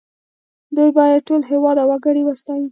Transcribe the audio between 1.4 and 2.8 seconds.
هېواد او وګړي وستايي